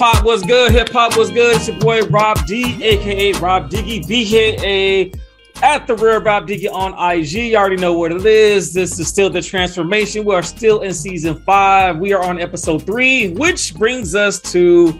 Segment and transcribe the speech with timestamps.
[0.00, 0.72] hop was good.
[0.72, 1.56] Hip hop was good.
[1.56, 5.20] It's your boy Rob D, aka Robb Diggie, BKA
[5.62, 7.32] at the rear Robb Diggie on IG.
[7.32, 8.72] You already know what it is.
[8.72, 10.24] This is still the transformation.
[10.24, 11.98] We are still in season five.
[11.98, 14.98] We are on episode three, which brings us to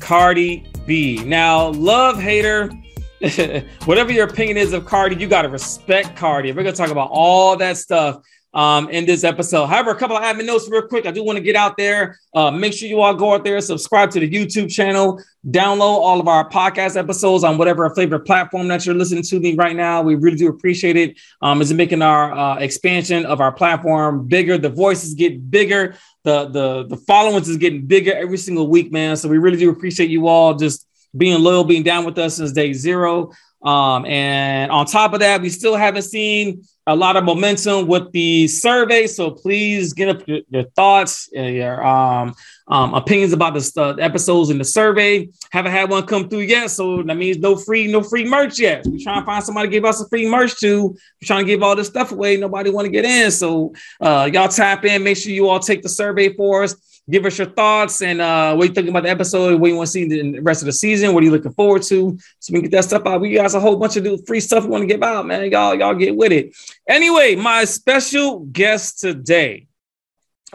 [0.00, 1.22] Cardi B.
[1.24, 2.72] Now, love hater.
[3.84, 6.50] Whatever your opinion is of Cardi, you got to respect Cardi.
[6.50, 9.66] We're going to talk about all that stuff um, in this episode.
[9.66, 11.06] However, a couple of admin notes real quick.
[11.06, 12.18] I do want to get out there.
[12.34, 16.20] Uh, make sure you all go out there, subscribe to the YouTube channel, download all
[16.20, 20.02] of our podcast episodes on whatever favorite platform that you're listening to me right now.
[20.02, 21.18] We really do appreciate it.
[21.42, 24.58] Um, it's making our uh, expansion of our platform bigger.
[24.58, 25.94] The voices get bigger.
[26.24, 29.16] The the the followings is getting bigger every single week, man.
[29.16, 32.52] So we really do appreciate you all just being loyal, being down with us since
[32.52, 33.32] day zero.
[33.62, 38.10] Um, and on top of that, we still haven't seen a lot of momentum with
[38.12, 39.06] the survey.
[39.06, 42.34] So please get up your, your thoughts, uh, your um,
[42.68, 45.28] um, opinions about the uh, episodes in the survey.
[45.52, 48.84] Haven't had one come through yet, so that means no free, no free merch yet.
[48.86, 50.88] We're trying to find somebody to give us a free merch to.
[50.88, 52.38] We're trying to give all this stuff away.
[52.38, 55.04] Nobody want to get in, so uh, y'all tap in.
[55.04, 56.74] Make sure you all take the survey for us
[57.10, 59.88] give us your thoughts and uh, what you think about the episode, what you want
[59.88, 62.52] to see in the rest of the season, what are you looking forward to, so
[62.52, 63.20] we can get that stuff out.
[63.20, 65.50] We got a whole bunch of new free stuff we want to give out, man.
[65.50, 66.54] Y'all, y'all get with it.
[66.88, 69.66] Anyway, my special guest today.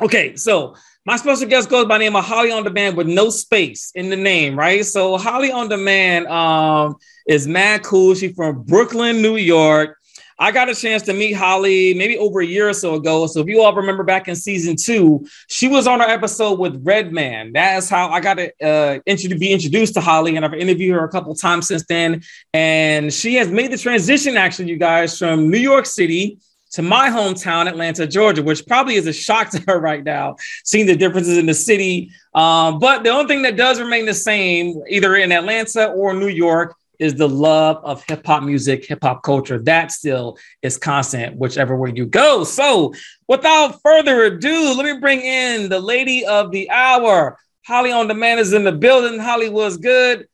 [0.02, 3.30] Okay, so my special guest goes by the name of Holly on Demand with no
[3.30, 4.83] space in the name, right?
[4.83, 6.95] So Holly on Demand um,
[7.28, 8.16] is mad cool.
[8.16, 9.98] She's from Brooklyn, New York.
[10.38, 13.25] I got a chance to meet Holly maybe over a year or so ago.
[13.28, 16.81] So if you all remember back in season two, she was on our episode with
[16.83, 17.53] Redman.
[17.53, 21.09] That's how I got to uh, be introduced to Holly, and I've interviewed her a
[21.09, 22.22] couple times since then.
[22.53, 26.39] And she has made the transition, actually, you guys, from New York City
[26.72, 30.86] to my hometown, Atlanta, Georgia, which probably is a shock to her right now, seeing
[30.86, 32.11] the differences in the city.
[32.33, 36.27] Um, but the only thing that does remain the same, either in Atlanta or New
[36.27, 39.60] York, is the love of hip hop music, hip hop culture.
[39.60, 42.44] That still is constant, whichever way you go.
[42.44, 42.94] So,
[43.28, 47.38] without further ado, let me bring in the lady of the hour.
[47.66, 49.20] Holly on Demand is in the building.
[49.20, 50.28] Holly was good.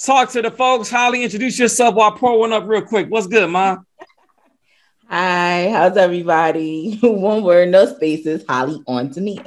[0.00, 0.90] Talk to the folks.
[0.90, 3.08] Holly, introduce yourself while I pour one up real quick.
[3.08, 3.78] What's good, ma?
[5.08, 6.98] Hi, how's everybody?
[7.02, 8.44] One word, no spaces.
[8.48, 9.38] Holly on to me.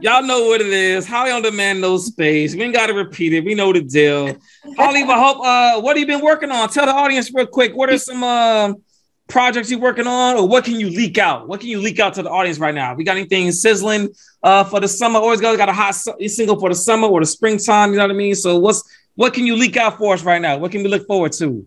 [0.00, 1.06] Y'all know what it is.
[1.06, 2.54] Holly on demand, no space.
[2.54, 3.44] We ain't got to repeat it.
[3.44, 4.36] We know the deal.
[4.76, 5.38] Holly, I hope.
[5.44, 6.68] Uh, what have you been working on?
[6.68, 7.74] Tell the audience real quick.
[7.74, 8.74] What are some uh,
[9.26, 11.48] projects you're working on, or what can you leak out?
[11.48, 12.94] What can you leak out to the audience right now?
[12.94, 14.10] We got anything sizzling
[14.42, 15.18] uh, for the summer?
[15.18, 17.90] Always got got a hot single for the summer or the springtime.
[17.90, 18.36] You know what I mean?
[18.36, 18.82] So what's
[19.16, 20.58] what can you leak out for us right now?
[20.58, 21.66] What can we look forward to?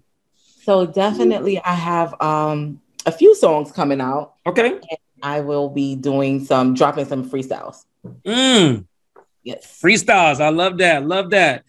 [0.64, 4.36] So definitely, I have um, a few songs coming out.
[4.46, 4.80] Okay.
[5.24, 7.84] I will be doing some dropping some freestyles.
[8.06, 8.86] Mm.
[9.44, 9.80] Yes.
[9.84, 10.40] Freestyles.
[10.40, 11.06] I love that.
[11.06, 11.64] Love that.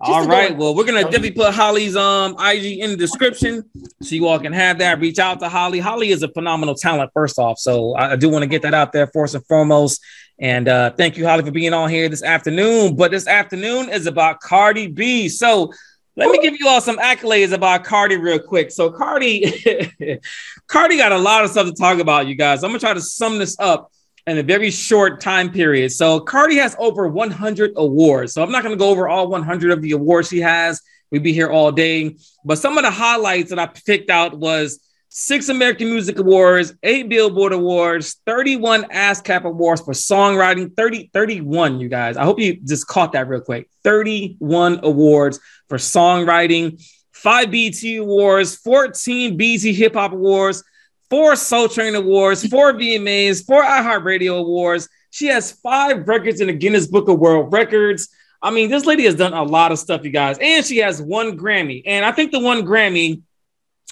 [0.00, 0.56] Just all right.
[0.56, 3.68] Well, we're gonna definitely put Holly's um IG in the description
[4.00, 5.00] so you all can have that.
[5.00, 5.80] Reach out to Holly.
[5.80, 7.58] Holly is a phenomenal talent, first off.
[7.58, 10.00] So I, I do want to get that out there first and foremost.
[10.38, 12.94] And uh, thank you, Holly, for being on here this afternoon.
[12.94, 15.28] But this afternoon is about Cardi B.
[15.28, 15.72] So
[16.14, 18.70] let me give you all some accolades about Cardi real quick.
[18.70, 20.20] So Cardi,
[20.68, 22.62] Cardi got a lot of stuff to talk about, you guys.
[22.62, 23.90] I'm gonna try to sum this up
[24.28, 25.90] in a very short time period.
[25.90, 28.34] So Cardi has over 100 awards.
[28.34, 30.82] So I'm not going to go over all 100 of the awards she has.
[31.10, 32.16] We'd be here all day.
[32.44, 37.08] But some of the highlights that I picked out was six American Music Awards, eight
[37.08, 42.18] Billboard Awards, 31 ASCAP Awards for songwriting, 30, 31, you guys.
[42.18, 43.70] I hope you just caught that real quick.
[43.84, 50.62] 31 awards for songwriting, five BET Awards, 14 BET Hip Hop Awards,
[51.10, 54.88] four Soul Train Awards, four VMAs, four iHeartRadio Awards.
[55.10, 58.08] She has five records in the Guinness Book of World Records.
[58.40, 61.02] I mean, this lady has done a lot of stuff, you guys, and she has
[61.02, 61.82] one Grammy.
[61.86, 63.22] And I think the one Grammy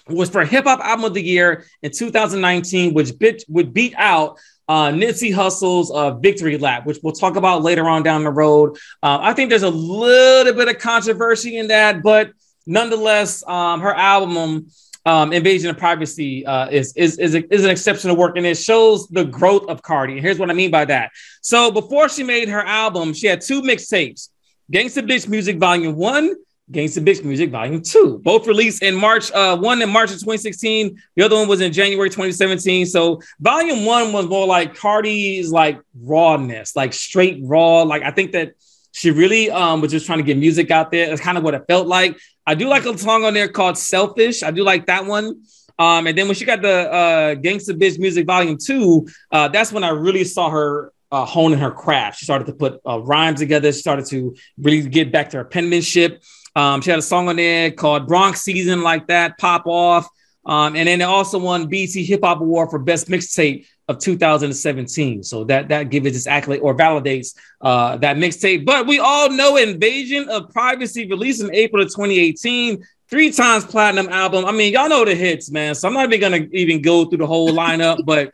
[0.09, 4.39] was for Hip Hop Album of the Year in 2019, which bit, would beat out
[4.69, 8.77] uh, Nipsey Hussle's uh, Victory Lap, which we'll talk about later on down the road.
[9.03, 12.31] Uh, I think there's a little bit of controversy in that, but
[12.67, 14.69] nonetheless, um, her album
[15.07, 18.59] um, Invasion of Privacy uh, is, is, is, a, is an exceptional work and it
[18.59, 20.15] shows the growth of Cardi.
[20.15, 21.13] And here's what I mean by that.
[21.41, 24.29] So before she made her album, she had two mixtapes
[24.73, 26.35] Gangsta Bitch Music Volume 1,
[26.73, 31.01] Gangsta Bitch Music Volume 2, both released in March, uh, one in March of 2016,
[31.15, 32.87] the other one was in January 2017.
[32.87, 37.83] So Volume 1 was more like Cardi's like rawness, like straight raw.
[37.83, 38.55] Like I think that
[38.97, 41.09] she really um, was just trying to get music out there.
[41.09, 42.19] That's kind of what it felt like.
[42.47, 44.43] I do like a song on there called Selfish.
[44.43, 45.43] I do like that one.
[45.79, 49.71] Um, and then when she got the uh, Gangsta Bitch Music Volume 2, uh, that's
[49.71, 52.21] when I really saw her uh, honing her craft.
[52.21, 53.71] She started to put uh, rhymes together.
[53.71, 56.23] She started to really get back to her penmanship.
[56.55, 60.09] Um, she had a song on there called Bronx Season, like that, pop off.
[60.47, 65.23] Um, and then it also won BET Hip Hop Award for Best Mixtape of 2017.
[65.23, 68.65] So that that gives this accolade or validates uh, that mixtape.
[68.65, 74.09] But we all know Invasion of Privacy released in April of 2018, three times platinum
[74.09, 74.45] album.
[74.45, 75.75] I mean, y'all know the hits, man.
[75.75, 78.33] So I'm not even gonna even go through the whole lineup, but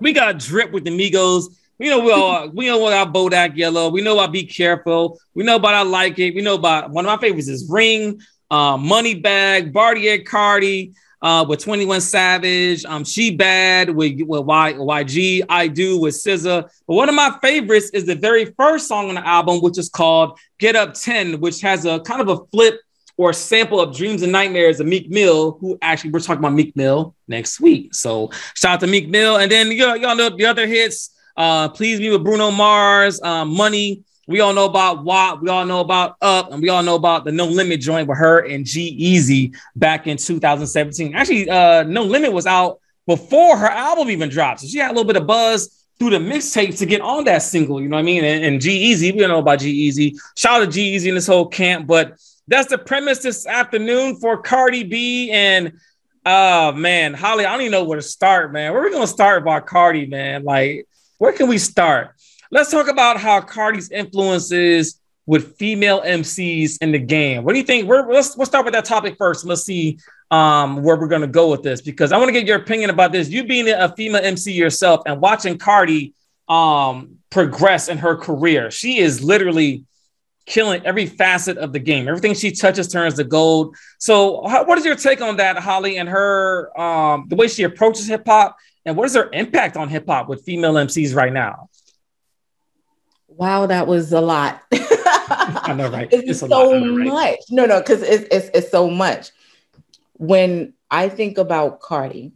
[0.00, 1.46] we got Drip with the Migos.
[1.78, 3.90] We know we all we know about Bodak Yellow.
[3.90, 5.18] We know about Be Careful.
[5.34, 6.34] We know about I Like It.
[6.34, 8.20] We know about one of my favorites is Ring,
[8.50, 10.92] uh, Moneybagg, Bartier Cardi
[11.22, 16.68] uh, with 21 Savage, um, She Bad with, with y, YG, I Do with SZA.
[16.86, 19.88] But one of my favorites is the very first song on the album, which is
[19.88, 22.80] called Get Up 10, which has a kind of a flip
[23.16, 26.74] or sample of Dreams and Nightmares of Meek Mill, who actually we're talking about Meek
[26.74, 27.94] Mill next week.
[27.94, 29.36] So shout out to Meek Mill.
[29.36, 33.54] And then y'all, y'all know the other hits, uh, Please Me with Bruno Mars, um,
[33.54, 34.02] Money,
[34.32, 35.42] we all know about WAP.
[35.42, 38.18] We all know about Up, and we all know about the No Limit joint with
[38.18, 41.14] her and G-Eazy back in 2017.
[41.14, 44.94] Actually, uh, No Limit was out before her album even dropped, so she had a
[44.94, 47.80] little bit of buzz through the mixtape to get on that single.
[47.80, 48.24] You know what I mean?
[48.24, 50.18] And, and G-Eazy, we don't know about G-Eazy.
[50.36, 52.16] Shout out to G-Eazy in this whole camp, but
[52.48, 55.74] that's the premise this afternoon for Cardi B and.
[56.24, 58.72] Oh man, Holly, I don't even know where to start, man.
[58.72, 60.44] Where are we gonna start about Cardi, man?
[60.44, 60.86] Like,
[61.18, 62.14] where can we start?
[62.52, 67.44] Let's talk about how Cardi's influences with female MCs in the game.
[67.44, 67.88] What do you think?
[67.88, 69.46] We're, let's let's start with that topic first.
[69.46, 69.98] Let's see
[70.30, 72.90] um, where we're going to go with this because I want to get your opinion
[72.90, 73.30] about this.
[73.30, 76.12] You being a female MC yourself and watching Cardi
[76.46, 79.86] um, progress in her career, she is literally
[80.44, 82.06] killing every facet of the game.
[82.06, 83.76] Everything she touches turns to gold.
[83.98, 87.62] So, how, what is your take on that, Holly, and her um, the way she
[87.62, 91.32] approaches hip hop, and what is her impact on hip hop with female MCs right
[91.32, 91.70] now?
[93.42, 94.62] Wow, that was a lot.
[94.72, 96.08] I know, right?
[96.12, 97.06] It's, it's so lot, know, right?
[97.08, 97.38] much.
[97.50, 99.32] No, no, because it's, it's it's so much.
[100.12, 102.30] When I think about Cardi,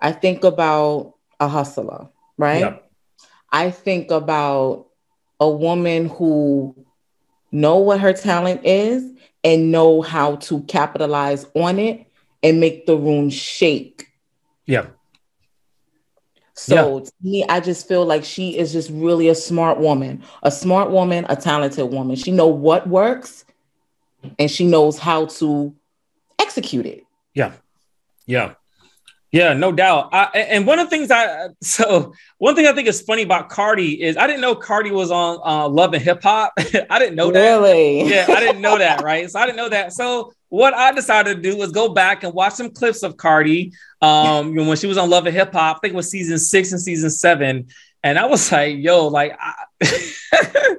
[0.00, 2.60] I think about a hustler, right?
[2.60, 2.90] Yep.
[3.52, 4.86] I think about
[5.40, 6.74] a woman who
[7.52, 9.04] know what her talent is
[9.44, 12.06] and know how to capitalize on it
[12.42, 14.06] and make the room shake.
[14.64, 14.86] Yeah.
[16.54, 17.04] So yeah.
[17.04, 20.90] to me, I just feel like she is just really a smart woman, a smart
[20.90, 22.16] woman, a talented woman.
[22.16, 23.44] She know what works
[24.38, 25.74] and she knows how to
[26.38, 27.04] execute it.
[27.34, 27.52] Yeah.
[28.26, 28.54] Yeah.
[29.32, 30.10] Yeah, no doubt.
[30.12, 33.48] I, and one of the things I so one thing I think is funny about
[33.48, 36.52] Cardi is I didn't know Cardi was on uh, Love and Hip Hop.
[36.56, 37.40] I didn't know that.
[37.40, 38.08] Really?
[38.08, 39.02] Yeah, I didn't know that.
[39.02, 39.28] Right.
[39.28, 39.92] So I didn't know that.
[39.92, 43.72] So what I decided to do was go back and watch some clips of Cardi
[44.00, 45.76] um, when she was on Love and Hip Hop.
[45.76, 47.66] I think it was season six and season seven.
[48.04, 50.76] And I was like, yo, like, I...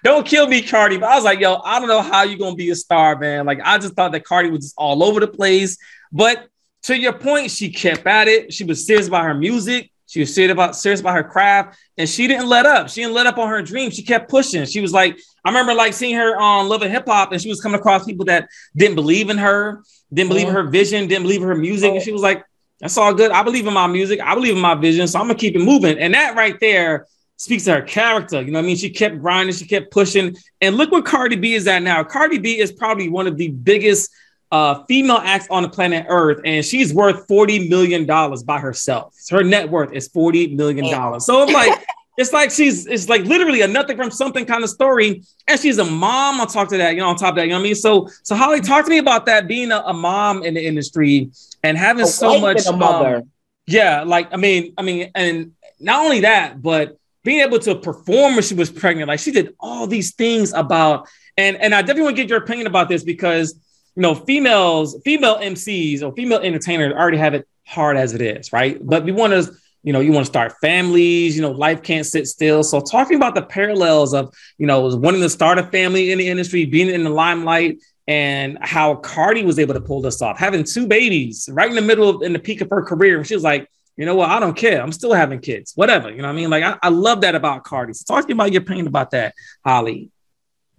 [0.04, 0.98] don't kill me, Cardi.
[0.98, 3.46] But I was like, yo, I don't know how you're gonna be a star, man.
[3.46, 5.78] Like, I just thought that Cardi was just all over the place.
[6.10, 6.48] But
[6.82, 8.52] to your point, she kept at it.
[8.52, 9.92] She was serious about her music.
[10.08, 12.88] She was serious about serious about her craft, and she didn't let up.
[12.88, 13.90] She didn't let up on her dream.
[13.90, 14.64] She kept pushing.
[14.64, 17.50] She was like, I remember like seeing her on Love and Hip Hop, and she
[17.50, 20.62] was coming across people that didn't believe in her, didn't believe in uh-huh.
[20.62, 22.02] her vision, didn't believe in her music, and oh.
[22.02, 22.42] she was like,
[22.80, 23.30] "That's all good.
[23.32, 24.18] I believe in my music.
[24.20, 27.06] I believe in my vision, so I'm gonna keep it moving." And that right there
[27.36, 28.40] speaks to her character.
[28.40, 28.76] You know what I mean?
[28.76, 32.02] She kept grinding, she kept pushing, and look where Cardi B is at now.
[32.02, 34.10] Cardi B is probably one of the biggest
[34.50, 39.14] uh, female acts on the planet Earth, and she's worth forty million dollars by herself.
[39.30, 41.26] Her net worth is forty million dollars.
[41.26, 41.84] So I'm like,
[42.18, 45.78] it's like she's it's like literally a nothing from something kind of story, and she's
[45.78, 46.40] a mom.
[46.40, 47.74] I'll talk to that, you know, on top of that, you know what I mean.
[47.76, 51.30] So, so Holly, talk to me about that being a, a mom in the industry
[51.62, 53.16] and having a so much a mother.
[53.18, 53.30] Um,
[53.66, 58.34] yeah, like I mean, I mean, and not only that, but being able to perform
[58.34, 62.02] when she was pregnant, like she did all these things about, and and I definitely
[62.02, 63.54] want to get your opinion about this because
[63.98, 68.52] you know, females, female MCs or female entertainers already have it hard as it is,
[68.52, 68.78] right?
[68.80, 69.52] But we want to,
[69.82, 72.62] you know, you want to start families, you know, life can't sit still.
[72.62, 76.28] So talking about the parallels of, you know, wanting to start a family in the
[76.28, 80.62] industry, being in the limelight, and how Cardi was able to pull this off, having
[80.62, 83.16] two babies right in the middle of in the peak of her career.
[83.16, 84.80] And she was like, you know what, I don't care.
[84.80, 86.08] I'm still having kids, whatever.
[86.08, 86.50] You know what I mean?
[86.50, 87.94] Like I, I love that about Cardi.
[87.94, 90.12] So talk to me about your pain about that, Holly.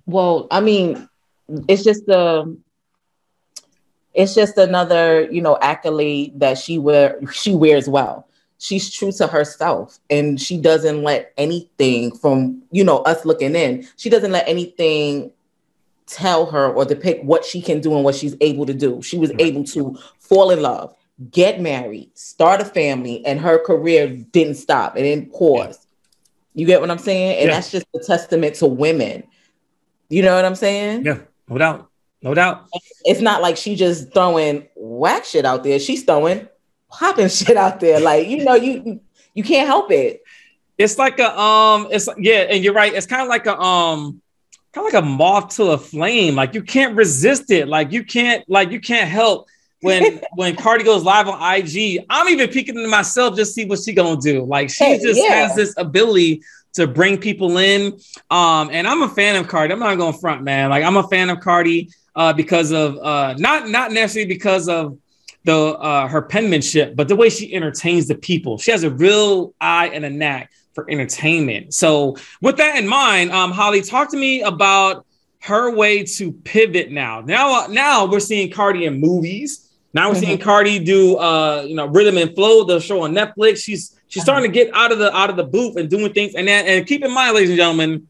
[0.05, 1.09] Well, I mean,
[1.67, 2.57] it's just the
[4.13, 9.27] it's just another you know accolade that she wear she wears well she's true to
[9.27, 14.47] herself and she doesn't let anything from you know us looking in she doesn't let
[14.47, 15.31] anything
[16.07, 19.17] tell her or depict what she can do and what she's able to do she
[19.17, 20.93] was able to fall in love
[21.31, 25.85] get married start a family and her career didn't stop it didn't pause
[26.53, 27.39] You get what I'm saying?
[27.39, 27.55] And yeah.
[27.55, 29.23] that's just a testament to women.
[30.09, 31.05] You know what I'm saying?
[31.05, 31.88] Yeah, no doubt.
[32.21, 32.67] No doubt.
[33.05, 35.79] It's not like she just throwing whack shit out there.
[35.79, 36.47] She's throwing
[36.89, 37.99] popping shit out there.
[37.99, 39.01] Like, you know, you
[39.33, 40.23] you can't help it.
[40.77, 42.93] It's like a um, it's yeah, and you're right.
[42.93, 44.21] It's kind of like a um,
[44.73, 46.35] kind of like a moth to a flame.
[46.35, 47.67] Like you can't resist it.
[47.67, 49.47] Like you can't like you can't help
[49.81, 52.05] when when Cardi goes live on IG.
[52.09, 54.43] I'm even peeking into myself just see what she gonna do.
[54.43, 55.47] Like she hey, just yeah.
[55.47, 57.99] has this ability to bring people in.
[58.29, 59.73] Um, and I'm a fan of Cardi.
[59.73, 60.69] I'm not going to front, man.
[60.69, 64.97] Like I'm a fan of Cardi uh, because of uh, not not necessarily because of
[65.45, 68.57] the uh, her penmanship, but the way she entertains the people.
[68.57, 71.73] She has a real eye and a knack for entertainment.
[71.73, 75.05] So, with that in mind, um, Holly, talk to me about
[75.43, 77.21] her way to pivot now.
[77.21, 79.69] Now, now we're seeing Cardi in movies.
[79.93, 80.23] Now we're mm-hmm.
[80.25, 83.63] seeing Cardi do, uh, you know, Rhythm and Flow, the show on Netflix.
[83.63, 86.35] She's she's starting to get out of the out of the booth and doing things.
[86.35, 88.08] And then, and keep in mind, ladies and gentlemen,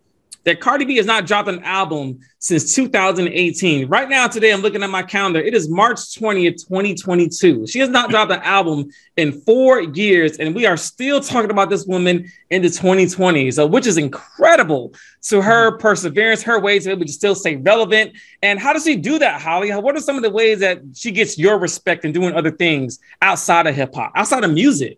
[0.50, 3.88] that Cardi B has not dropped an album since 2018.
[3.88, 5.39] Right now, today, I'm looking at my calendar.
[5.39, 7.68] It is March 20th, 2022.
[7.68, 11.70] She has not dropped an album in four years, and we are still talking about
[11.70, 13.51] this woman into 2020.
[13.51, 14.91] So, which is incredible
[15.24, 15.82] to her mm-hmm.
[15.82, 18.13] perseverance, her ways to be able to still stay relevant.
[18.41, 19.70] And how does she do that, Holly?
[19.70, 22.98] What are some of the ways that she gets your respect and doing other things
[23.22, 24.98] outside of hip hop, outside of music?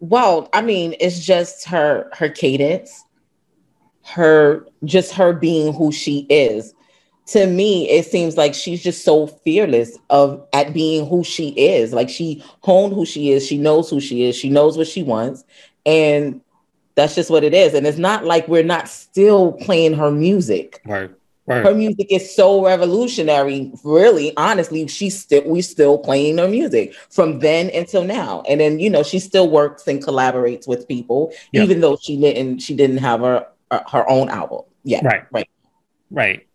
[0.00, 3.05] Well, I mean, it's just her her cadence
[4.06, 6.74] her just her being who she is
[7.26, 11.92] to me it seems like she's just so fearless of at being who she is
[11.92, 15.02] like she honed who she is she knows who she is she knows what she
[15.02, 15.44] wants
[15.84, 16.40] and
[16.94, 20.80] that's just what it is and it's not like we're not still playing her music
[20.86, 21.10] right
[21.48, 21.64] Right.
[21.64, 23.70] Her music is so revolutionary.
[23.84, 28.42] Really, honestly, she's still we still playing her music from then until now.
[28.48, 31.62] And then you know she still works and collaborates with people, yep.
[31.62, 34.62] even though she didn't she didn't have her uh, her own album.
[34.84, 35.04] Yeah.
[35.04, 35.24] Right.
[35.30, 35.48] Right.
[36.10, 36.46] Right.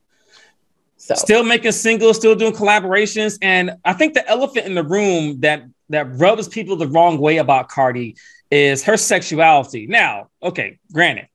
[0.98, 5.40] So still making singles, still doing collaborations, and I think the elephant in the room
[5.42, 8.16] that that rubs people the wrong way about Cardi
[8.52, 9.88] is her sexuality.
[9.88, 11.28] Now, okay, granted,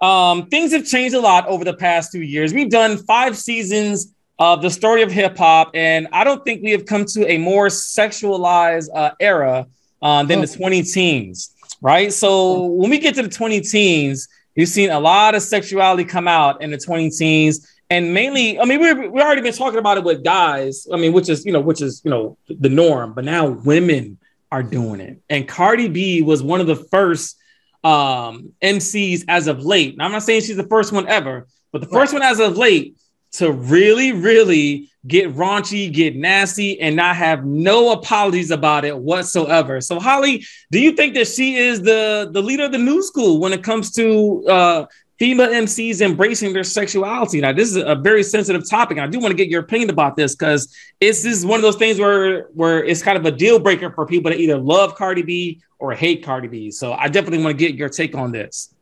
[0.00, 2.52] um, things have changed a lot over the past two years.
[2.52, 6.70] We've done five seasons of the story of hip hop, and I don't think we
[6.72, 9.66] have come to a more sexualized uh, era
[10.02, 10.42] uh, than oh.
[10.42, 12.12] the 20 teens, right?
[12.12, 16.26] So when we get to the 20 teens, You've seen a lot of sexuality come
[16.26, 17.72] out in the 20 teens.
[17.90, 20.84] And mainly, I mean, we've we already been talking about it with guys.
[20.92, 24.18] I mean, which is, you know, which is, you know, the norm, but now women
[24.50, 25.22] are doing it.
[25.30, 27.38] And Cardi B was one of the first
[27.84, 29.96] um, MCs as of late.
[29.96, 32.20] Now, I'm not saying she's the first one ever, but the first right.
[32.20, 32.96] one as of late
[33.34, 39.80] to really, really get raunchy, get nasty, and not have no apologies about it whatsoever.
[39.80, 43.40] So, Holly, do you think that she is the the leader of the new school
[43.40, 44.86] when it comes to uh,
[45.18, 47.40] female MCs embracing their sexuality?
[47.40, 48.98] Now, this is a very sensitive topic.
[48.98, 51.62] I do want to get your opinion about this because it's this is one of
[51.62, 54.94] those things where where it's kind of a deal breaker for people to either love
[54.94, 56.70] Cardi B or hate Cardi B.
[56.70, 58.74] So, I definitely want to get your take on this.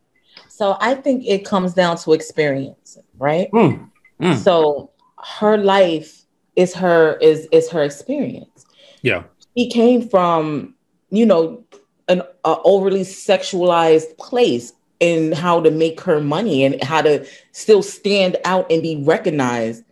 [0.49, 3.51] So, I think it comes down to experience, right?
[3.53, 3.91] Mm.
[4.21, 4.37] Mm.
[4.37, 4.91] So
[5.27, 8.67] her life is her is is her experience.
[9.03, 9.25] Yeah.
[9.55, 10.75] He came from,
[11.11, 11.65] you know,
[12.09, 18.37] an overly sexualized place in how to make her money and how to still stand
[18.45, 19.83] out and be recognized.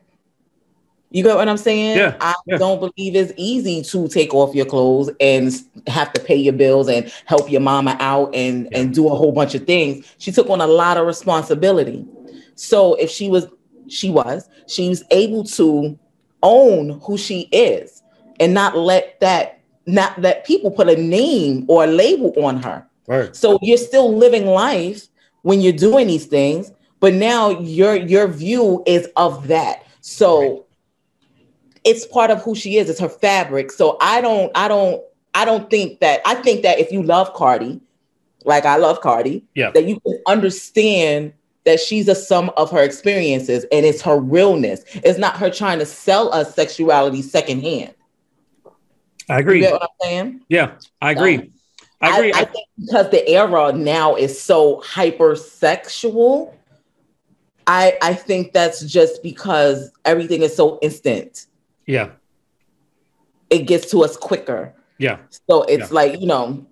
[1.11, 1.97] You get what I'm saying?
[1.99, 2.57] Yeah, I yeah.
[2.57, 5.53] don't believe it's easy to take off your clothes and
[5.87, 8.79] have to pay your bills and help your mama out and, yeah.
[8.79, 10.13] and do a whole bunch of things.
[10.19, 12.05] She took on a lot of responsibility.
[12.57, 13.47] So if she was
[13.89, 15.99] she was she was able to
[16.43, 18.03] own who she is
[18.41, 22.87] and not let that not let people put a name or a label on her.
[23.07, 23.37] Right.
[23.37, 25.09] so you're still living life
[25.43, 29.87] when you're doing these things but now your your view is of that.
[30.01, 30.63] So right.
[31.85, 32.89] it's part of who she is.
[32.89, 33.71] It's her fabric.
[33.71, 35.03] So i don't i don't
[35.35, 37.81] i don't think that i think that if you love cardi
[38.45, 39.71] like i love cardi yeah.
[39.73, 41.33] that you can understand
[41.65, 44.85] that she's a sum of her experiences and it's her realness.
[44.95, 47.95] It's not her trying to sell us sexuality secondhand.
[49.29, 49.57] I agree.
[49.57, 50.41] You get what I'm saying?
[50.49, 51.37] Yeah, I agree.
[51.39, 51.53] Um,
[52.03, 52.33] I agree.
[52.35, 56.53] I, I, think because the era now is so hypersexual,
[57.67, 61.47] I I think that's just because everything is so instant.
[61.87, 62.11] Yeah.
[63.49, 64.75] It gets to us quicker.
[64.99, 65.19] Yeah.
[65.49, 65.95] So it's yeah.
[65.95, 66.67] like, you know,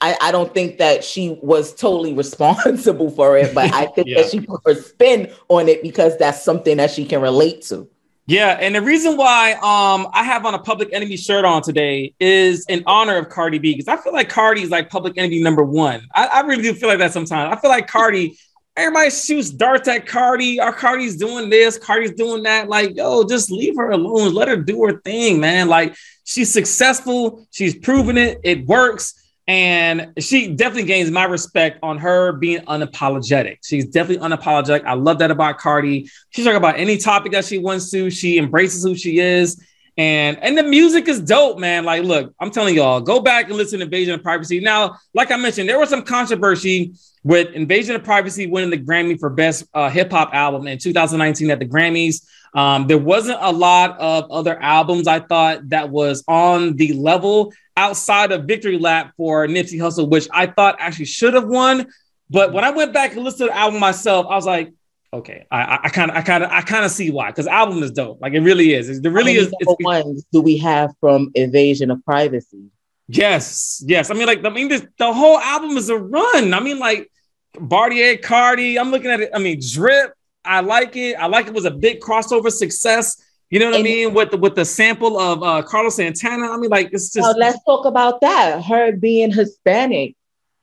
[0.00, 4.22] I, I don't think that she was totally responsible for it, but I think yeah.
[4.22, 7.88] that she put her spin on it because that's something that she can relate to.
[8.28, 12.12] Yeah, and the reason why um I have on a Public Enemy shirt on today
[12.18, 15.40] is in honor of Cardi B because I feel like Cardi is like Public Enemy
[15.42, 16.06] number one.
[16.12, 17.56] I, I really do feel like that sometimes.
[17.56, 18.36] I feel like Cardi,
[18.76, 20.58] everybody shoots darts at Cardi.
[20.58, 22.68] Our Cardi's doing this, Cardi's doing that.
[22.68, 24.34] Like, yo, just leave her alone.
[24.34, 25.68] Let her do her thing, man.
[25.68, 27.46] Like, she's successful.
[27.52, 28.40] She's proven it.
[28.42, 29.14] It works.
[29.48, 33.58] And she definitely gains my respect on her being unapologetic.
[33.62, 34.84] She's definitely unapologetic.
[34.84, 36.10] I love that about Cardi.
[36.30, 38.10] She's talking about any topic that she wants to.
[38.10, 39.62] She embraces who she is.
[39.98, 41.84] And and the music is dope, man.
[41.84, 44.60] Like, look, I'm telling y'all, go back and listen to Invasion of Privacy.
[44.60, 46.92] Now, like I mentioned, there was some controversy
[47.24, 51.50] with Invasion of Privacy winning the Grammy for Best uh, Hip Hop Album in 2019
[51.50, 52.26] at the Grammys.
[52.56, 57.52] Um, there wasn't a lot of other albums I thought that was on the level
[57.76, 61.86] outside of Victory Lap for Nipsey Hussle, which I thought actually should have won.
[62.30, 64.72] But when I went back and listened to the album myself, I was like,
[65.12, 67.90] okay, I kind of, I kind of, I kind of see why because album is
[67.90, 68.22] dope.
[68.22, 68.88] Like it really is.
[68.88, 69.52] It really is.
[69.80, 72.70] ones do we have from Invasion of Privacy?
[73.08, 74.10] Yes, yes.
[74.10, 76.54] I mean, like, I mean, this, the whole album is a run.
[76.54, 77.10] I mean, like,
[77.58, 78.78] Bartier, Cardi.
[78.78, 79.30] I'm looking at it.
[79.34, 80.12] I mean, Drip.
[80.46, 81.14] I like it.
[81.14, 83.22] I like it was a big crossover success.
[83.50, 84.14] You know what and I mean?
[84.14, 86.50] With the with the sample of uh, Carlos Santana.
[86.50, 87.22] I mean, like it's just.
[87.22, 88.64] Well, let's talk about that.
[88.64, 90.16] Her being Hispanic.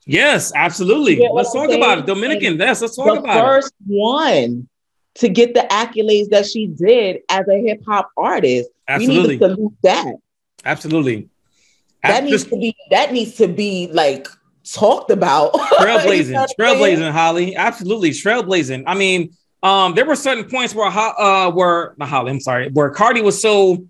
[0.05, 1.15] Yes, absolutely.
[1.15, 1.81] You know let's talk saying?
[1.81, 2.05] about it.
[2.05, 2.57] Dominican.
[2.57, 3.21] Yes, let's talk about it.
[3.21, 3.73] the about first it.
[3.87, 4.67] one
[5.15, 8.69] to get the accolades that she did as a hip hop artist.
[8.87, 9.21] Absolutely.
[9.21, 10.15] We need to salute that.
[10.65, 11.29] Absolutely.
[12.03, 14.27] That needs to be that needs to be like
[14.69, 15.53] talked about.
[15.79, 17.55] Trailblazing, trailblazing, Holly.
[17.55, 18.83] Absolutely, trailblazing.
[18.87, 22.89] I mean, um, there were certain points where uh where not Holly, I'm sorry, where
[22.89, 23.87] Cardi was so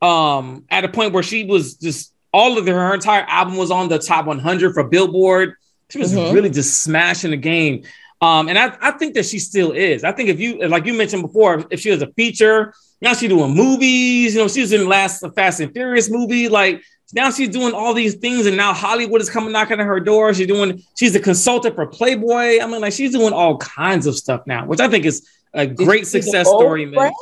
[0.00, 3.70] um at a point where she was just all of her, her entire album was
[3.70, 5.54] on the top 100 for Billboard.
[5.90, 6.34] She was mm-hmm.
[6.34, 7.84] really just smashing the game.
[8.20, 10.04] Um, and I, I think that she still is.
[10.04, 13.28] I think if you like you mentioned before, if she was a feature, now she's
[13.28, 17.30] doing movies, you know, she was in the last Fast and Furious movie, like now
[17.30, 20.34] she's doing all these things, and now Hollywood is coming knocking at her door.
[20.34, 22.60] She's doing, she's a consultant for Playboy.
[22.60, 25.66] I mean, like she's doing all kinds of stuff now, which I think is a
[25.66, 27.12] Did great success story, man.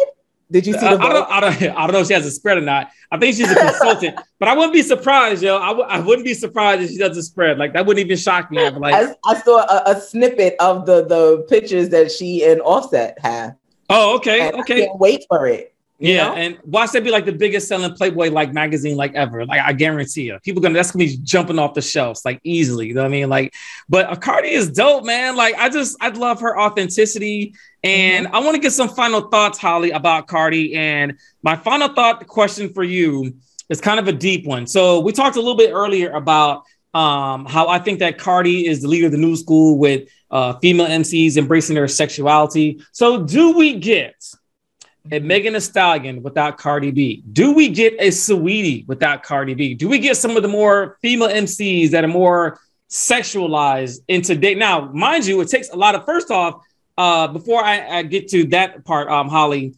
[0.51, 0.91] Did you see the?
[0.91, 2.91] Uh, I, don't, I, don't, I don't know if she has a spread or not.
[3.11, 5.57] I think she's a consultant, but I wouldn't be surprised, yo.
[5.57, 7.59] I w- I wouldn't be surprised if she does a spread.
[7.59, 8.65] Like that wouldn't even shock me.
[8.65, 12.61] I'm like, I, I saw a, a, snippet of the the pictures that she and
[12.61, 13.57] Offset have.
[13.91, 14.59] Oh, okay, okay.
[14.59, 15.74] I can't wait for it
[16.05, 16.35] yeah, know?
[16.35, 19.45] and watch that be like the biggest selling Playboy like magazine like ever.
[19.47, 22.89] Like I guarantee you, people gonna that's gonna be jumping off the shelves like easily.
[22.89, 23.29] You know what I mean?
[23.29, 23.55] Like,
[23.89, 25.37] but Cardi is dope, man.
[25.37, 28.35] Like I just I love her authenticity, and mm-hmm.
[28.35, 30.75] I want to get some final thoughts, Holly, about Cardi.
[30.75, 33.35] And my final thought question for you
[33.69, 34.67] is kind of a deep one.
[34.67, 36.65] So we talked a little bit earlier about
[36.95, 40.55] um, how I think that Cardi is the leader of the new school with uh,
[40.61, 42.81] female MCs embracing their sexuality.
[42.93, 44.15] So do we get
[45.11, 47.23] a Megan Thee Stallion without Cardi B?
[47.33, 49.75] Do we get a Saweetie without Cardi B?
[49.75, 54.55] Do we get some of the more female MCs that are more sexualized in today?
[54.55, 56.05] Now, mind you, it takes a lot of.
[56.05, 56.63] First off,
[56.97, 59.75] uh, before I, I get to that part, um, Holly,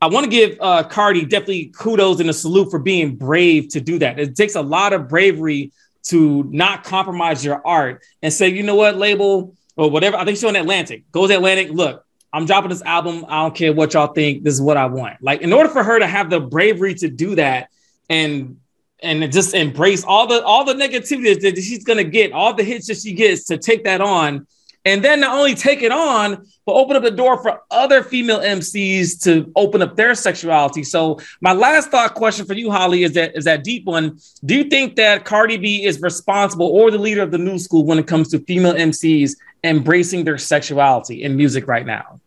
[0.00, 3.80] I want to give uh, Cardi definitely kudos and a salute for being brave to
[3.80, 4.18] do that.
[4.18, 5.72] It takes a lot of bravery
[6.04, 10.16] to not compromise your art and say, you know what, label or whatever.
[10.16, 11.10] I think she's on Atlantic.
[11.12, 11.70] Goes Atlantic.
[11.70, 12.05] Look,
[12.36, 13.24] I'm dropping this album.
[13.30, 14.44] I don't care what y'all think.
[14.44, 15.22] This is what I want.
[15.22, 17.70] Like, in order for her to have the bravery to do that
[18.10, 18.60] and
[19.02, 22.88] and just embrace all the all the negativity that she's gonna get, all the hits
[22.88, 24.46] that she gets to take that on,
[24.84, 28.40] and then not only take it on, but open up the door for other female
[28.40, 30.84] MCs to open up their sexuality.
[30.84, 34.20] So my last thought question for you, Holly, is that is that deep one.
[34.44, 37.86] Do you think that Cardi B is responsible or the leader of the new school
[37.86, 42.20] when it comes to female MCs embracing their sexuality in music right now?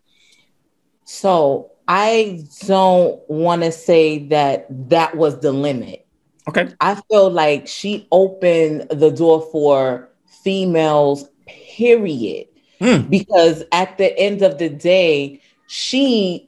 [1.11, 6.05] So I don't want to say that that was the limit.
[6.47, 6.69] Okay.
[6.81, 10.07] I feel like she opened the door for
[10.43, 12.47] females, period.
[12.79, 13.09] Mm.
[13.09, 16.47] Because at the end of the day, she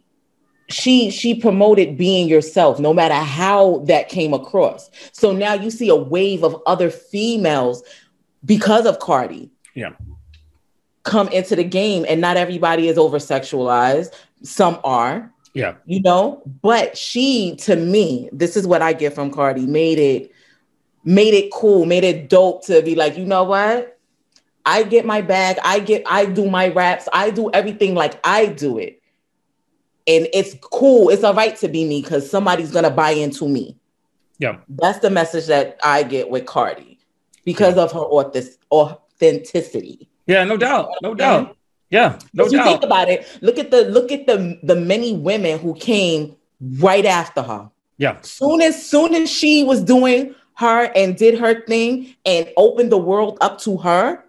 [0.69, 4.91] she she promoted being yourself no matter how that came across.
[5.11, 7.81] So now you see a wave of other females
[8.45, 9.49] because of Cardi.
[9.73, 9.93] Yeah.
[11.01, 14.13] Come into the game and not everybody is over sexualized.
[14.43, 15.31] Some are.
[15.53, 15.75] Yeah.
[15.85, 20.31] You know, but she to me, this is what I get from Cardi, made it
[21.03, 23.99] made it cool, made it dope to be like, you know what?
[24.65, 28.45] I get my bag, I get I do my raps, I do everything like I
[28.45, 29.01] do it.
[30.07, 31.09] And it's cool.
[31.09, 33.77] It's all right to be me because somebody's gonna buy into me.
[34.39, 34.57] Yeah.
[34.69, 36.99] That's the message that I get with Cardi
[37.45, 37.83] because yeah.
[37.83, 37.99] of her
[38.71, 40.09] authenticity.
[40.27, 40.89] Yeah, no doubt.
[41.01, 41.57] No doubt.
[41.91, 42.51] Yeah, no doubt.
[42.51, 43.27] You think about it.
[43.41, 46.35] Look at the look at the the many women who came
[46.79, 47.69] right after her.
[47.97, 48.19] Yeah.
[48.21, 52.97] Soon as soon as she was doing her and did her thing and opened the
[52.97, 54.23] world up to her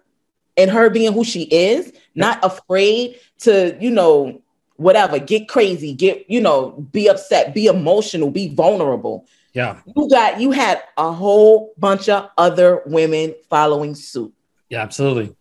[0.57, 4.41] and her being who she is, not afraid to, you know,
[4.75, 9.25] whatever, get crazy, get, you know, be upset, be emotional, be vulnerable.
[9.53, 9.79] Yeah.
[9.95, 14.33] You got you had a whole bunch of other women following suit.
[14.69, 15.35] Yeah, absolutely.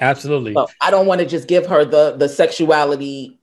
[0.00, 0.54] Absolutely.
[0.54, 3.38] So I don't want to just give her the the sexuality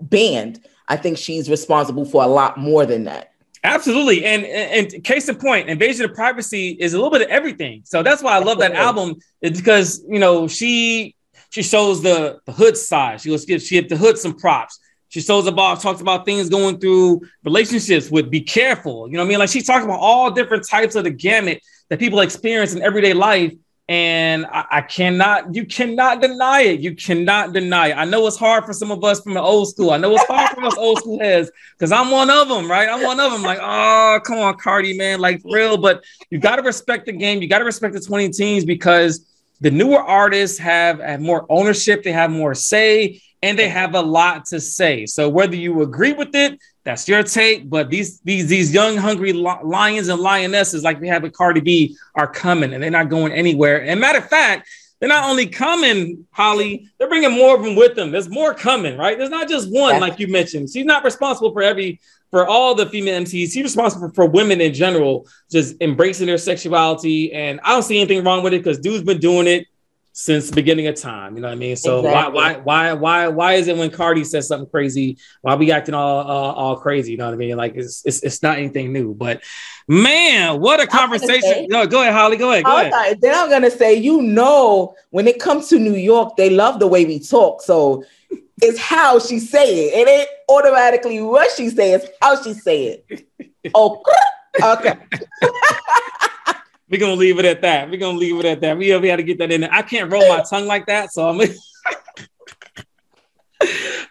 [0.00, 0.64] band.
[0.88, 3.32] I think she's responsible for a lot more than that.
[3.64, 4.24] Absolutely.
[4.24, 7.82] And, and, and case in point, invasion of privacy is a little bit of everything.
[7.84, 9.16] So that's why I love that album.
[9.40, 11.16] Is because you know she
[11.50, 13.20] she shows the the hood side.
[13.20, 14.78] She was she had the hood some props.
[15.08, 19.08] She shows about talks about things going through relationships with be careful.
[19.08, 19.38] You know what I mean?
[19.38, 23.14] Like she talks about all different types of the gamut that people experience in everyday
[23.14, 23.52] life.
[23.88, 26.80] And I, I, cannot, you cannot deny it.
[26.80, 27.94] You cannot deny it.
[27.94, 29.90] I know it's hard for some of us from the old school.
[29.92, 32.88] I know it's hard for us old school heads because I'm one of them, right?
[32.88, 33.42] I'm one of them.
[33.42, 35.76] Like, oh, come on, Cardi, man, like real.
[35.76, 37.40] But you got to respect the game.
[37.40, 39.24] You got to respect the 20 teams because
[39.60, 44.00] the newer artists have, have more ownership, they have more say, and they have a
[44.02, 45.06] lot to say.
[45.06, 47.68] So whether you agree with it, that's your take.
[47.68, 51.96] But these these these young hungry lions and lionesses, like we have with Cardi B,
[52.14, 53.82] are coming, and they're not going anywhere.
[53.82, 54.68] And matter of fact,
[55.00, 58.12] they're not only coming, Holly, they're bringing more of them with them.
[58.12, 59.18] There's more coming, right?
[59.18, 60.70] There's not just one, like you mentioned.
[60.70, 63.52] She's not responsible for every for all the female MCs.
[63.52, 67.32] She's responsible for, for women in general, just embracing their sexuality.
[67.32, 69.66] And I don't see anything wrong with it because dude's been doing it
[70.18, 71.36] since the beginning of time.
[71.36, 71.76] You know what I mean?
[71.76, 72.34] So exactly.
[72.34, 75.94] why why why why why is it when Cardi says something crazy, why we acting
[75.94, 77.12] all uh, all crazy?
[77.12, 77.54] You know what I mean?
[77.58, 79.12] Like it's, it's it's not anything new.
[79.12, 79.42] But
[79.86, 81.42] man, what a conversation!
[81.42, 82.38] Say, no, go ahead, Holly.
[82.38, 82.64] Go ahead.
[82.64, 83.20] Go ahead.
[83.20, 86.86] Then I'm gonna say, you know, when it comes to New York, they love the
[86.86, 87.60] way we talk.
[87.60, 88.02] So
[88.62, 89.98] it's how she say it.
[89.98, 93.28] It ain't automatically what she say, it's how she say it.
[93.74, 94.02] Oh,
[94.62, 94.94] okay.
[96.88, 97.90] We're gonna leave it at that.
[97.90, 98.78] We're gonna leave it at that.
[98.78, 99.72] We, we had to get that in there.
[99.72, 101.40] I can't roll my tongue like that, so I'm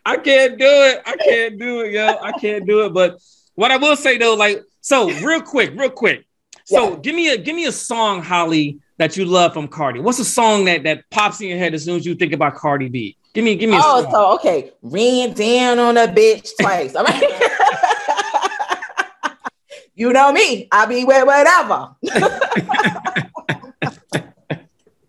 [0.06, 1.02] I can't do it.
[1.06, 2.08] I can't do it, yo.
[2.22, 2.94] I can't do it.
[2.94, 3.20] But
[3.56, 6.26] what I will say though, like, so real quick, real quick.
[6.66, 6.96] So yeah.
[6.98, 10.00] give me a give me a song, Holly, that you love from Cardi.
[10.00, 12.56] What's a song that that pops in your head as soon as you think about
[12.56, 13.18] Cardi B?
[13.34, 13.78] Give me, give me.
[13.80, 14.12] oh, song.
[14.12, 16.96] so okay, ran down on a bitch twice.
[16.96, 17.42] All right.
[19.95, 20.67] you know me.
[20.71, 21.95] I be with whatever.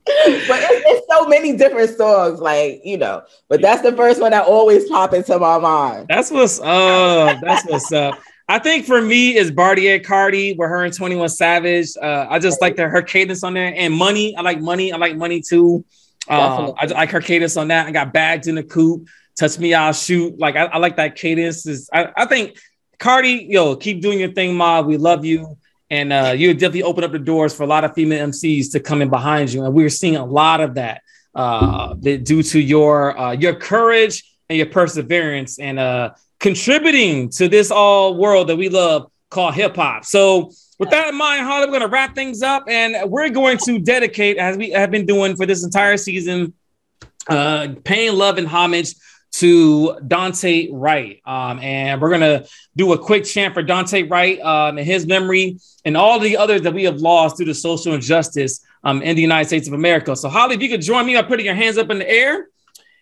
[0.06, 3.22] but it's, it's, so many different songs, like you know.
[3.48, 6.06] But that's the first one that always pop into my mind.
[6.08, 7.38] That's what's up.
[7.42, 8.18] That's what's up.
[8.48, 11.96] I think for me is Bartier Cardi with her and 21 Savage.
[12.00, 14.36] Uh, I just like the, her cadence on there and money.
[14.36, 14.92] I like money.
[14.92, 15.84] I like money too.
[16.28, 17.86] Uh, I like her cadence on that.
[17.86, 19.08] I got bagged in the coop.
[19.38, 20.38] Touch me, I'll shoot.
[20.38, 21.66] Like I, I like that cadence.
[21.66, 22.56] Is I, I, think
[22.98, 24.80] Cardi, yo, keep doing your thing, Ma.
[24.80, 25.56] We love you,
[25.90, 28.80] and uh, you definitely open up the doors for a lot of female MCs to
[28.80, 31.02] come in behind you, and we're seeing a lot of that
[31.34, 37.70] uh, due to your uh, your courage and your perseverance and uh, contributing to this
[37.70, 40.04] all world that we love called hip hop.
[40.04, 43.58] So with that in mind, Holly, we're going to wrap things up and we're going
[43.64, 46.54] to dedicate, as we have been doing for this entire season,
[47.28, 48.94] uh, paying love and homage
[49.38, 51.20] to Daunte Wright.
[51.26, 55.06] Um, and we're going to do a quick chant for Daunte Wright um, in his
[55.06, 59.22] memory and all the others that we have lost to social injustice um, in the
[59.22, 60.16] United States of America.
[60.16, 62.48] So, Holly, if you could join me by putting your hands up in the air.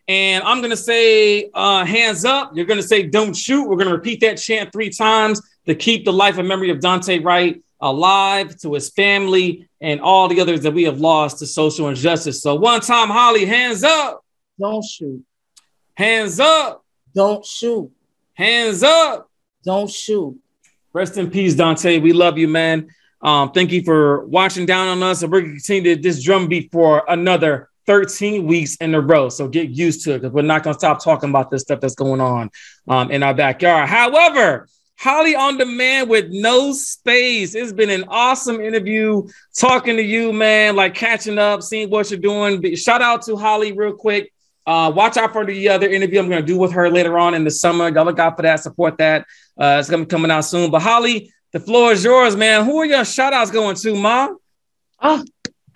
[0.06, 2.52] And I'm going to say uh, hands up.
[2.54, 3.66] You're going to say don't shoot.
[3.66, 6.78] We're going to repeat that chant three times to keep the life and memory of
[6.78, 11.46] Daunte Wright alive, to his family, and all the others that we have lost to
[11.46, 12.42] social injustice.
[12.42, 14.24] So, one time, Holly, hands up.
[14.58, 15.24] Don't shoot.
[15.94, 16.84] Hands up.
[17.14, 17.90] Don't shoot.
[18.34, 19.30] Hands up.
[19.64, 20.38] Don't shoot.
[20.92, 22.02] Rest in peace, Daunte.
[22.02, 22.88] We love you, man.
[23.22, 25.22] Um, thank you for watching down on us.
[25.22, 29.28] And we're going to continue this drumbeat for another 13 weeks in a row.
[29.28, 31.80] So get used to it because we're not going to stop talking about this stuff
[31.80, 32.50] that's going on
[32.88, 33.88] um, in our backyard.
[33.88, 37.54] However, Holly on demand with no space.
[37.54, 39.26] It's been an awesome interview
[39.58, 42.76] talking to you, man, like catching up, seeing what you're doing.
[42.76, 44.32] Shout out to Holly real quick.
[44.66, 47.34] Uh, watch out for the other interview I'm going to do with her later on
[47.34, 47.88] in the summer.
[47.88, 49.26] Y'all look out for that, support that.
[49.58, 50.70] Uh, it's going to be coming out soon.
[50.70, 52.64] But Holly, the floor is yours, man.
[52.64, 54.28] Who are your shout outs going to, Ma?
[55.00, 55.24] Oh,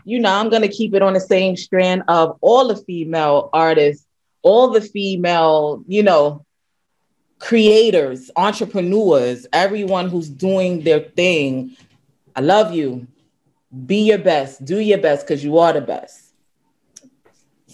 [0.05, 3.51] you know, I'm going to keep it on the same strand of all the female
[3.53, 4.07] artists,
[4.43, 6.47] all the female, you know,
[7.39, 11.77] creators, entrepreneurs, everyone who's doing their thing.
[12.35, 13.07] I love you.
[13.87, 14.65] Be your best.
[14.65, 16.28] Do your best because you are the best.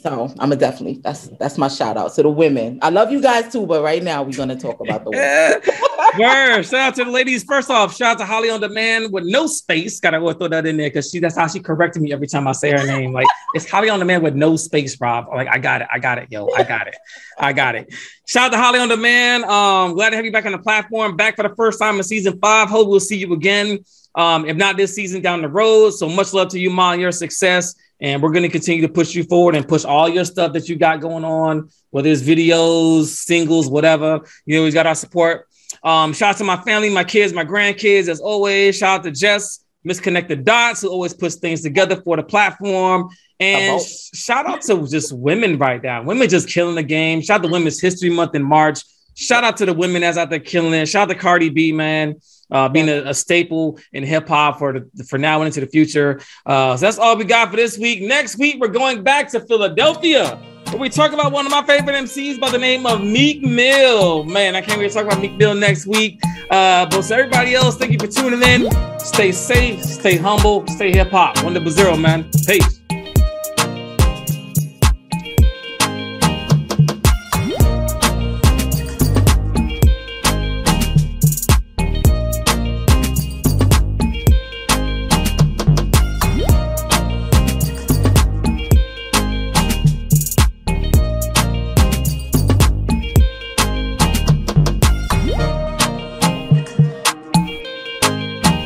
[0.04, 2.78] So I'm a definitely that's that's my shout out to the women.
[2.82, 5.80] I love you guys too, but right now we're gonna talk about the women.
[6.18, 6.62] Word.
[6.62, 7.44] Shout out to the ladies.
[7.44, 10.00] First off, shout out to Holly on Demand with no space.
[10.00, 12.46] Gotta go throw that in there because she that's how she corrected me every time
[12.46, 13.12] I say her name.
[13.12, 15.28] Like it's Holly on Demand with no space, Rob.
[15.28, 15.88] Like I got it.
[15.92, 16.48] I got it, yo.
[16.56, 16.96] I got it.
[17.38, 17.92] I got it.
[18.26, 19.44] Shout out to Holly on Demand.
[19.44, 21.16] Um, glad to have you back on the platform.
[21.16, 22.68] Back for the first time in season five.
[22.68, 23.84] Hope we'll see you again.
[24.14, 25.90] Um, if not this season, down the road.
[25.90, 27.74] So much love to you, Ma, and your success.
[28.00, 30.68] And we're going to continue to push you forward and push all your stuff that
[30.68, 34.20] you got going on, whether it's videos, singles, whatever.
[34.46, 35.48] You we got our support.
[35.84, 38.76] Um, shout out to my family, my kids, my grandkids, as always.
[38.76, 43.10] Shout out to Jess, Misconnected Dots, who always puts things together for the platform.
[43.38, 46.02] And shout out to just women right now.
[46.02, 47.20] Women just killing the game.
[47.20, 48.80] Shout out to Women's History Month in March.
[49.14, 50.86] Shout out to the women that's out there killing it.
[50.86, 52.16] Shout out to Cardi B, man
[52.50, 55.66] uh, being a, a, staple in hip hop for the, for now and into the
[55.66, 56.20] future.
[56.46, 58.02] Uh, so that's all we got for this week.
[58.02, 60.40] Next week we're going back to Philadelphia.
[60.78, 64.24] We talk about one of my favorite MCs by the name of Meek Mill.
[64.24, 66.20] Man, I can't wait to talk about Meek Mill next week.
[66.50, 68.70] Uh, but so everybody else, thank you for tuning in.
[68.98, 71.42] Stay safe, stay humble, stay hip hop.
[71.42, 72.28] One double zero, man.
[72.46, 72.83] Peace.